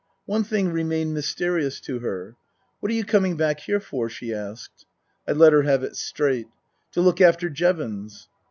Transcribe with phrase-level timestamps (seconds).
[0.25, 2.35] One thing remained mysterious to her."
[2.79, 4.87] What are you coming back here for?" she asked.
[5.27, 6.47] I let her have it straight:
[6.93, 8.27] "To look after Jevons."